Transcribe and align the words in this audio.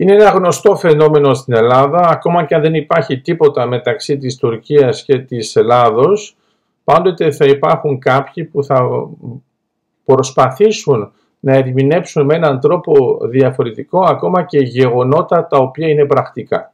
Είναι 0.00 0.12
ένα 0.12 0.30
γνωστό 0.30 0.76
φαινόμενο 0.76 1.34
στην 1.34 1.54
Ελλάδα, 1.54 2.08
ακόμα 2.08 2.44
και 2.44 2.54
αν 2.54 2.60
δεν 2.62 2.74
υπάρχει 2.74 3.20
τίποτα 3.20 3.66
μεταξύ 3.66 4.18
της 4.18 4.36
Τουρκίας 4.36 5.02
και 5.02 5.18
της 5.18 5.56
Ελλάδος, 5.56 6.36
πάντοτε 6.84 7.30
θα 7.30 7.44
υπάρχουν 7.44 7.98
κάποιοι 7.98 8.44
που 8.44 8.64
θα 8.64 9.08
προσπαθήσουν 10.04 11.12
να 11.40 11.54
ερμηνεύσουν 11.54 12.24
με 12.24 12.34
έναν 12.34 12.60
τρόπο 12.60 13.18
διαφορετικό 13.22 14.00
ακόμα 14.00 14.42
και 14.42 14.58
γεγονότα 14.58 15.46
τα 15.46 15.58
οποία 15.58 15.88
είναι 15.88 16.06
πρακτικά. 16.06 16.72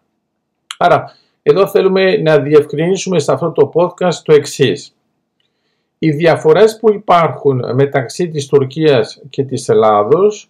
Άρα, 0.79 1.05
εδώ 1.43 1.67
θέλουμε 1.67 2.17
να 2.17 2.39
διευκρινίσουμε 2.39 3.19
σε 3.19 3.33
αυτό 3.33 3.53
το 3.53 3.73
podcast 3.75 4.15
το 4.23 4.33
εξής. 4.33 4.97
Οι 5.99 6.11
διαφορές 6.11 6.79
που 6.79 6.93
υπάρχουν 6.93 7.75
μεταξύ 7.75 8.29
της 8.29 8.47
Τουρκίας 8.47 9.23
και 9.31 9.45
της 9.45 9.69
Ελλάδος, 9.69 10.49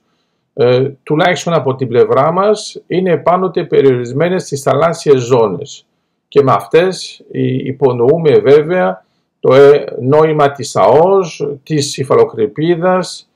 ε, 0.55 0.89
τουλάχιστον 1.03 1.53
από 1.53 1.75
την 1.75 1.89
πλευρά 1.89 2.33
μας, 2.33 2.83
είναι 2.87 3.17
πάντοτε 3.17 3.65
περιορισμένες 3.65 4.43
στις 4.43 4.63
θαλάσσιες 4.63 5.23
ζώνες. 5.23 5.87
Και 6.29 6.43
με 6.43 6.53
αυτές 6.53 7.25
υπονοούμε 7.65 8.39
βέβαια 8.39 9.05
το 9.41 9.55
ε, 9.55 9.85
νόημα 10.01 10.53
της 10.53 10.77
ΑΟΣ, 10.77 11.47
της 11.63 11.97
υφαλοκρηπίδας, 11.97 13.29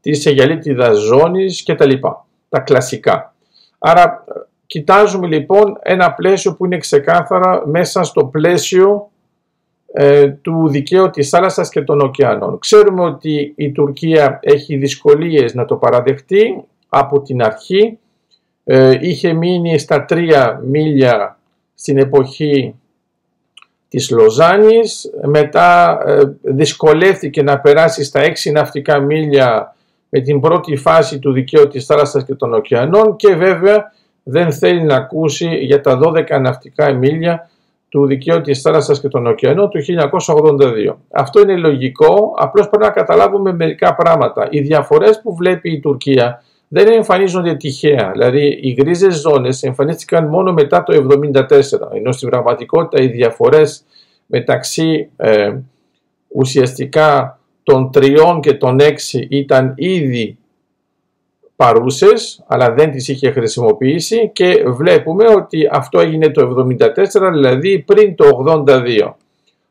της 0.00 0.26
αιγαλίτιδας 0.26 0.98
ζώνης 0.98 1.62
κτλ. 1.62 1.92
Τα 2.48 2.60
κλασικά. 2.60 3.34
Άρα 3.78 4.24
κοιτάζουμε 4.66 5.26
λοιπόν 5.26 5.78
ένα 5.82 6.12
πλαίσιο 6.12 6.54
που 6.54 6.64
είναι 6.64 6.78
ξεκάθαρα 6.78 7.62
μέσα 7.66 8.02
στο 8.02 8.24
πλαίσιο 8.24 9.08
ε, 9.10 9.13
του 10.42 10.68
δικαίου 10.68 11.10
της 11.10 11.28
θάλασσας 11.28 11.68
και 11.68 11.82
των 11.82 12.00
ωκεανών. 12.00 12.58
Ξέρουμε 12.58 13.04
ότι 13.04 13.52
η 13.56 13.72
Τουρκία 13.72 14.38
έχει 14.42 14.76
δυσκολίες 14.76 15.54
να 15.54 15.64
το 15.64 15.76
παραδεχτεί 15.76 16.64
από 16.88 17.22
την 17.22 17.42
αρχή. 17.42 17.98
Ε, 18.64 18.98
είχε 19.00 19.32
μείνει 19.32 19.78
στα 19.78 20.04
τρία 20.04 20.60
μίλια 20.64 21.38
στην 21.74 21.98
εποχή 21.98 22.74
της 23.88 24.10
Λοζάνης, 24.10 25.10
μετά 25.24 25.98
ε, 26.06 26.20
δυσκολεύτηκε 26.42 27.42
να 27.42 27.60
περάσει 27.60 28.04
στα 28.04 28.20
έξι 28.20 28.50
ναυτικά 28.50 29.00
μίλια 29.00 29.76
με 30.08 30.20
την 30.20 30.40
πρώτη 30.40 30.76
φάση 30.76 31.18
του 31.18 31.32
δικαίου 31.32 31.68
της 31.68 31.84
θάλασσας 31.86 32.24
και 32.24 32.34
των 32.34 32.54
ωκεανών 32.54 33.16
και 33.16 33.34
βέβαια 33.34 33.92
δεν 34.22 34.52
θέλει 34.52 34.82
να 34.82 34.96
ακούσει 34.96 35.48
για 35.48 35.80
τα 35.80 35.98
12 36.02 36.40
ναυτικά 36.40 36.92
μίλια 36.92 37.50
του 37.94 38.06
δικαίου 38.06 38.40
της 38.40 38.60
θάλασσας 38.60 39.00
και 39.00 39.08
των 39.08 39.26
ωκεανών 39.26 39.70
του 39.70 39.78
1982. 39.78 40.96
Αυτό 41.10 41.40
είναι 41.40 41.56
λογικό, 41.56 42.34
απλώς 42.36 42.68
πρέπει 42.68 42.84
να 42.84 42.90
καταλάβουμε 42.90 43.52
μερικά 43.52 43.94
πράγματα. 43.94 44.48
Οι 44.50 44.60
διαφορές 44.60 45.20
που 45.22 45.34
βλέπει 45.34 45.72
η 45.72 45.80
Τουρκία 45.80 46.42
δεν 46.68 46.86
εμφανίζονται 46.92 47.54
τυχαία. 47.54 48.10
Δηλαδή 48.12 48.58
οι 48.62 48.72
γκρίζες 48.72 49.14
ζώνες 49.20 49.62
εμφανίστηκαν 49.62 50.26
μόνο 50.26 50.52
μετά 50.52 50.82
το 50.82 50.92
1974, 50.92 51.96
ενώ 51.96 52.12
στην 52.12 52.28
πραγματικότητα 52.28 53.02
οι 53.02 53.06
διαφορές 53.06 53.84
μεταξύ 54.26 55.10
ε, 55.16 55.56
ουσιαστικά 56.28 57.38
των 57.62 57.90
τριών 57.90 58.40
και 58.40 58.54
των 58.54 58.80
έξι 58.80 59.26
ήταν 59.30 59.74
ήδη 59.76 60.38
παρούσες, 61.56 62.44
αλλά 62.46 62.72
δεν 62.72 62.90
τις 62.90 63.08
είχε 63.08 63.30
χρησιμοποιήσει 63.30 64.30
και 64.32 64.64
βλέπουμε 64.66 65.24
ότι 65.28 65.68
αυτό 65.70 66.00
έγινε 66.00 66.30
το 66.30 66.66
74, 67.20 67.30
δηλαδή 67.32 67.78
πριν 67.78 68.14
το 68.14 68.44
82. 68.66 69.14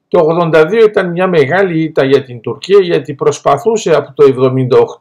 Το 0.08 0.28
82 0.53 0.72
ήταν 0.88 1.12
μια 1.12 1.28
μεγάλη 1.28 1.84
ήττα 1.84 2.06
για 2.06 2.23
την 2.23 2.42
Τουρκία 2.42 2.80
γιατί 2.80 3.14
προσπαθούσε 3.14 3.95
από 3.95 4.14
το 4.14 4.52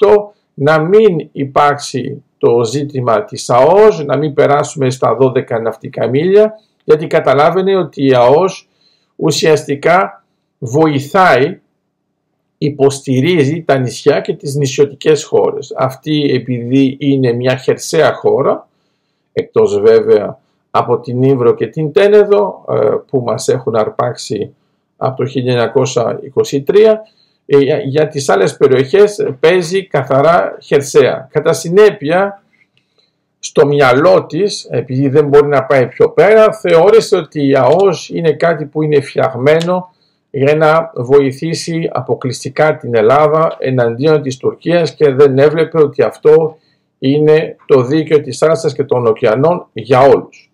78 0.01 0.33
να 0.55 0.79
μην 0.79 1.29
υπάρξει 1.33 2.25
το 2.39 2.65
ζήτημα 2.65 3.25
της 3.25 3.51
ΑΟΣ, 3.51 4.05
να 4.05 4.17
μην 4.17 4.35
περάσουμε 4.35 4.91
στα 4.91 5.17
12 5.21 5.61
ναυτικά 5.63 6.09
μίλια, 6.09 6.53
γιατί 6.85 7.07
καταλάβαινε 7.07 7.77
ότι 7.77 8.07
η 8.07 8.15
ΑΟΣ 8.15 8.69
ουσιαστικά 9.17 10.25
βοηθάει 10.59 11.61
υποστηρίζει 12.65 13.63
τα 13.63 13.79
νησιά 13.79 14.21
και 14.21 14.35
τις 14.35 14.55
νησιωτικές 14.55 15.25
χώρες. 15.25 15.73
Αυτή 15.77 16.31
επειδή 16.35 16.97
είναι 17.01 17.33
μια 17.33 17.57
χερσαία 17.57 18.13
χώρα, 18.13 18.69
εκτός 19.33 19.81
βέβαια 19.81 20.39
από 20.71 21.01
την 21.01 21.23
Ήβρο 21.23 21.55
και 21.55 21.67
την 21.67 21.93
Τένεδο 21.93 22.65
ε, 22.69 22.75
που 23.07 23.21
μας 23.21 23.49
έχουν 23.49 23.77
αρπάξει 23.77 24.55
από 24.97 25.25
το 25.25 25.31
1923, 25.33 26.75
ε, 27.47 27.59
για 27.85 28.09
τις 28.09 28.29
άλλες 28.29 28.57
περιοχές 28.57 29.27
παίζει 29.41 29.87
καθαρά 29.87 30.57
χερσαία. 30.63 31.29
Κατά 31.33 31.53
συνέπεια, 31.53 32.43
στο 33.39 33.67
μυαλό 33.67 34.27
της, 34.27 34.67
επειδή 34.71 35.09
δεν 35.09 35.29
μπορεί 35.29 35.47
να 35.47 35.65
πάει 35.65 35.87
πιο 35.87 36.11
πέρα, 36.11 36.53
θεώρησε 36.53 37.17
ότι 37.17 37.47
η 37.47 37.55
ΑΟΣ 37.55 38.09
είναι 38.09 38.33
κάτι 38.33 38.65
που 38.65 38.83
είναι 38.83 39.01
φτιαγμένο 39.01 39.92
για 40.35 40.57
να 40.57 40.93
βοηθήσει 40.95 41.89
αποκλειστικά 41.93 42.77
την 42.77 42.95
Ελλάδα 42.95 43.57
εναντίον 43.59 44.23
της 44.23 44.37
Τουρκίας 44.37 44.95
και 44.95 45.11
δεν 45.11 45.39
έβλεπε 45.39 45.83
ότι 45.83 46.03
αυτό 46.03 46.57
είναι 46.99 47.57
το 47.67 47.83
δίκαιο 47.83 48.21
της 48.21 48.39
θάλασσας 48.39 48.75
και 48.75 48.85
των 48.85 49.07
ωκεανών 49.07 49.67
για 49.73 50.01
όλους. 50.01 50.51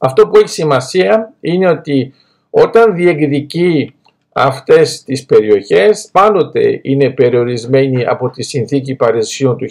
Αυτό 0.00 0.28
που 0.28 0.36
έχει 0.36 0.48
σημασία 0.48 1.34
είναι 1.40 1.68
ότι 1.68 2.14
όταν 2.50 2.94
διεκδικεί 2.94 3.94
αυτές 4.32 5.02
τις 5.02 5.26
περιοχές 5.26 6.08
πάντοτε 6.12 6.80
είναι 6.82 7.10
περιορισμένη 7.10 8.06
από 8.06 8.30
τη 8.30 8.42
συνθήκη 8.42 8.94
Παρισιών 8.94 9.56
του 9.56 9.66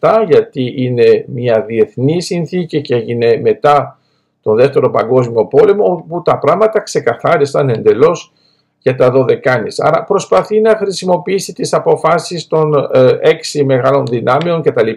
1947 0.00 0.24
γιατί 0.28 0.74
είναι 0.76 1.24
μια 1.28 1.64
διεθνή 1.66 2.22
συνθήκη 2.22 2.80
και 2.80 2.94
έγινε 2.94 3.40
μετά 3.42 3.98
το 4.44 4.54
δεύτερο 4.54 4.90
παγκόσμιο 4.90 5.46
πόλεμο 5.46 5.84
όπου 5.84 6.22
τα 6.22 6.38
πράγματα 6.38 6.80
ξεκαθάρισαν 6.80 7.68
εντελώς 7.68 8.32
για 8.78 8.94
τα 8.94 9.10
δωδεκάνης. 9.10 9.80
Άρα 9.80 10.04
προσπαθεί 10.04 10.60
να 10.60 10.76
χρησιμοποιήσει 10.76 11.52
τις 11.52 11.72
αποφάσεις 11.72 12.46
των 12.46 12.88
ε, 12.92 13.18
έξι 13.20 13.64
μεγάλων 13.64 14.06
δυνάμεων 14.06 14.62
κτλ. 14.62 14.90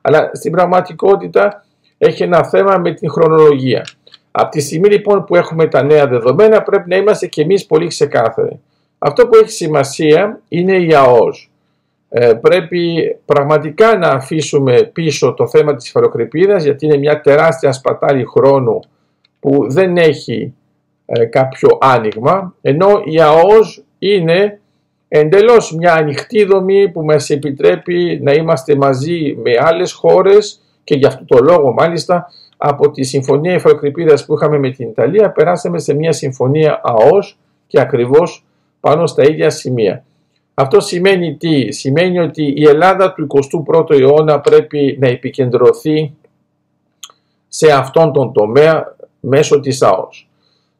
Αλλά 0.00 0.30
στην 0.32 0.52
πραγματικότητα 0.52 1.64
έχει 1.98 2.22
ένα 2.22 2.44
θέμα 2.44 2.78
με 2.78 2.94
την 2.94 3.10
χρονολογία. 3.10 3.86
Από 4.30 4.50
τη 4.50 4.60
στιγμή 4.60 4.88
λοιπόν 4.88 5.24
που 5.24 5.36
έχουμε 5.36 5.66
τα 5.66 5.82
νέα 5.82 6.06
δεδομένα 6.06 6.62
πρέπει 6.62 6.88
να 6.88 6.96
είμαστε 6.96 7.26
και 7.26 7.42
εμείς 7.42 7.66
πολύ 7.66 7.86
ξεκάθαροι. 7.86 8.60
Αυτό 8.98 9.26
που 9.26 9.36
έχει 9.36 9.50
σημασία 9.50 10.40
είναι 10.48 10.76
η 10.76 10.94
ΑΟΣ. 10.94 11.49
Ε, 12.12 12.32
πρέπει 12.34 13.16
πραγματικά 13.24 13.96
να 13.96 14.08
αφήσουμε 14.08 14.90
πίσω 14.92 15.34
το 15.34 15.48
θέμα 15.48 15.74
της 15.74 15.88
υφαλοκρηπίδας 15.88 16.64
γιατί 16.64 16.86
είναι 16.86 16.96
μια 16.96 17.20
τεράστια 17.20 17.72
σπατάλη 17.72 18.24
χρόνου 18.24 18.80
που 19.40 19.66
δεν 19.70 19.96
έχει 19.96 20.54
ε, 21.06 21.24
κάποιο 21.24 21.78
άνοιγμα 21.80 22.54
ενώ 22.60 23.02
η 23.04 23.20
ΑΟΣ 23.20 23.84
είναι 23.98 24.60
εντελώς 25.08 25.74
μια 25.74 25.94
ανοιχτή 25.94 26.44
δομή 26.44 26.88
που 26.88 27.04
μας 27.04 27.30
επιτρέπει 27.30 28.20
να 28.22 28.32
είμαστε 28.32 28.76
μαζί 28.76 29.36
με 29.42 29.50
άλλες 29.60 29.92
χώρες 29.92 30.60
και 30.84 30.94
γι' 30.94 31.06
αυτό 31.06 31.24
το 31.24 31.44
λόγο 31.44 31.72
μάλιστα 31.72 32.26
από 32.56 32.90
τη 32.90 33.02
συμφωνία 33.02 33.54
υφαλοκρηπίδας 33.54 34.24
που 34.24 34.34
είχαμε 34.34 34.58
με 34.58 34.70
την 34.70 34.88
Ιταλία 34.88 35.30
περάσαμε 35.30 35.78
σε 35.78 35.94
μια 35.94 36.12
συμφωνία 36.12 36.80
ΑΟΣ 36.84 37.38
και 37.66 37.80
ακριβώς 37.80 38.44
πάνω 38.80 39.06
στα 39.06 39.22
ίδια 39.22 39.50
σημεία. 39.50 40.04
Αυτό 40.60 40.80
σημαίνει 40.80 41.36
τι, 41.36 41.72
σημαίνει 41.72 42.18
ότι 42.18 42.54
η 42.56 42.64
Ελλάδα 42.64 43.12
του 43.12 43.26
21ου 43.68 43.90
αιώνα 43.90 44.40
πρέπει 44.40 44.96
να 45.00 45.08
επικεντρωθεί 45.08 46.14
σε 47.48 47.72
αυτόν 47.72 48.12
τον 48.12 48.32
τομέα 48.32 48.96
μέσω 49.20 49.60
της 49.60 49.82
ΑΟΣ. 49.82 50.28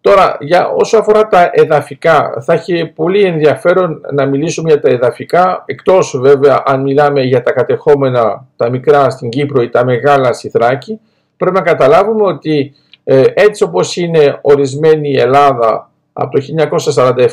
Τώρα, 0.00 0.36
για 0.40 0.68
όσο 0.68 0.98
αφορά 0.98 1.26
τα 1.26 1.50
εδαφικά, 1.52 2.42
θα 2.44 2.52
έχει 2.52 2.86
πολύ 2.86 3.22
ενδιαφέρον 3.22 4.00
να 4.12 4.26
μιλήσουμε 4.26 4.70
για 4.70 4.80
τα 4.80 4.88
εδαφικά, 4.88 5.62
εκτός 5.66 6.18
βέβαια 6.20 6.62
αν 6.66 6.82
μιλάμε 6.82 7.22
για 7.22 7.42
τα 7.42 7.52
κατεχόμενα, 7.52 8.46
τα 8.56 8.70
μικρά 8.70 9.10
στην 9.10 9.28
Κύπρο 9.28 9.62
ή 9.62 9.68
τα 9.68 9.84
μεγάλα 9.84 10.32
στη 10.32 10.48
Θράκη, 10.48 11.00
πρέπει 11.36 11.54
να 11.54 11.62
καταλάβουμε 11.62 12.26
ότι 12.26 12.74
ε, 13.04 13.24
έτσι 13.34 13.62
όπως 13.62 13.96
είναι 13.96 14.38
ορισμένη 14.42 15.10
η 15.10 15.18
Ελλάδα 15.18 15.89
από 16.12 16.38
το 16.38 16.44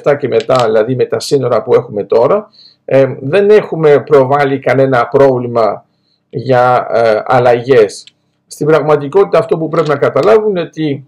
1947 0.03 0.17
και 0.19 0.27
μετά, 0.27 0.65
δηλαδή 0.65 0.95
με 0.95 1.05
τα 1.05 1.19
σύνορα 1.19 1.63
που 1.63 1.73
έχουμε 1.73 2.03
τώρα, 2.03 2.49
ε, 2.85 3.15
δεν 3.19 3.49
έχουμε 3.49 3.99
προβάλει 3.99 4.59
κανένα 4.59 5.07
πρόβλημα 5.07 5.85
για 6.29 6.87
ε, 6.91 7.21
αλλαγές. 7.25 8.03
Στην 8.47 8.67
πραγματικότητα 8.67 9.37
αυτό 9.37 9.57
που 9.57 9.69
πρέπει 9.69 9.89
να 9.89 9.97
καταλάβουν 9.97 10.49
είναι 10.49 10.61
ότι 10.61 11.05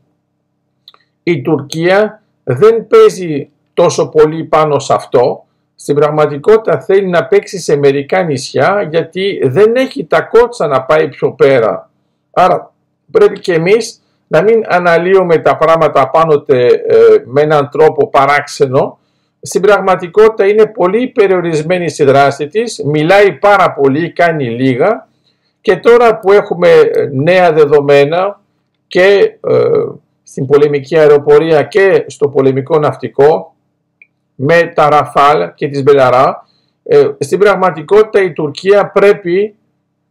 η 1.24 1.42
Τουρκία 1.42 2.22
δεν 2.44 2.88
παίζει 2.88 3.50
τόσο 3.74 4.10
πολύ 4.10 4.44
πάνω 4.44 4.80
σε 4.80 4.94
αυτό. 4.94 5.44
Στην 5.76 5.96
πραγματικότητα 5.96 6.80
θέλει 6.80 7.08
να 7.08 7.26
παίξει 7.26 7.60
σε 7.60 7.76
μερικά 7.76 8.24
νησιά 8.24 8.88
γιατί 8.90 9.42
δεν 9.44 9.76
έχει 9.76 10.06
τα 10.06 10.22
κότσα 10.22 10.68
να 10.68 10.82
πάει 10.84 11.10
πιο 11.10 11.32
πέρα. 11.32 11.90
Άρα 12.32 12.74
πρέπει 13.12 13.40
και 13.40 13.54
εμείς 13.54 14.02
να 14.32 14.42
μην 14.42 14.64
αναλύουμε 14.68 15.38
τα 15.38 15.58
πράγματα 15.58 16.10
πάνω 16.10 16.44
ε, 16.48 16.68
με 17.26 17.42
έναν 17.42 17.70
τρόπο 17.72 18.10
παράξενο. 18.10 19.00
Στην 19.42 19.62
πραγματικότητα 19.62 20.48
είναι 20.48 20.66
πολύ 20.66 21.08
περιορισμένη 21.08 21.90
στη 21.90 22.04
δράση 22.04 22.48
της, 22.48 22.82
μιλάει 22.86 23.32
πάρα 23.32 23.74
πολύ, 23.74 24.14
κάνει 24.14 24.50
λίγα 24.50 25.08
και 25.62 25.76
Και 25.76 25.80
τώρα 25.80 26.20
που 26.20 26.32
έχουμε 26.32 26.70
νέα 27.12 27.52
δεδομένα 27.52 28.40
και 28.88 29.38
στην 30.24 30.46
πολεμική 30.46 30.98
αεροπορία 30.98 31.64
και 31.64 32.04
στο 32.08 32.30
πολεμικό 32.30 32.80
ναυτικό 32.80 33.56
με 34.36 34.72
τα 34.76 34.90
Ραφάλ 34.90 35.54
και 35.56 35.68
τις 35.68 35.84
Μπελαρά, 35.84 36.48
στην 37.20 37.40
πραγματικότητα 37.40 38.24
η 38.24 38.34
Τουρκία 38.34 38.92
πρέπει 38.92 39.56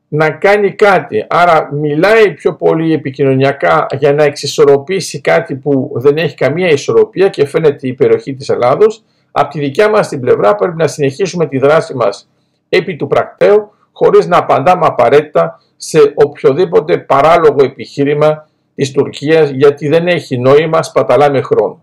να 0.08 0.30
κάνει 0.30 0.72
κάτι. 0.72 1.26
Άρα 1.28 1.68
μιλάει 1.72 2.32
πιο 2.32 2.54
πολύ 2.54 2.92
επικοινωνιακά 2.92 3.86
για 3.98 4.12
να 4.12 4.24
εξισορροπήσει 4.24 5.20
κάτι 5.20 5.54
που 5.54 5.92
δεν 5.94 6.16
έχει 6.16 6.34
καμία 6.34 6.68
ισορροπία 6.68 7.28
και 7.28 7.46
φαίνεται 7.46 7.86
η 7.86 7.88
υπεροχή 7.88 8.34
της 8.34 8.48
Ελλάδος. 8.48 9.02
Από 9.32 9.50
τη 9.50 9.58
δικιά 9.58 9.90
μας 9.90 10.08
την 10.08 10.20
πλευρά 10.20 10.54
πρέπει 10.54 10.76
να 10.76 10.86
συνεχίσουμε 10.86 11.46
τη 11.46 11.58
δράση 11.58 11.94
μας 11.94 12.28
επί 12.68 12.96
του 12.96 13.06
πρακτέου 13.06 13.70
χωρίς 13.92 14.26
να 14.26 14.36
απαντάμε 14.36 14.86
απαραίτητα 14.86 15.60
σε 15.76 16.12
οποιοδήποτε 16.14 16.98
παράλογο 16.98 17.64
επιχείρημα 17.64 18.48
της 18.74 18.90
Τουρκίας 18.90 19.50
γιατί 19.50 19.88
δεν 19.88 20.06
έχει 20.06 20.38
νόημα, 20.38 20.82
σπαταλάμε 20.82 21.40
χρόνο. 21.40 21.82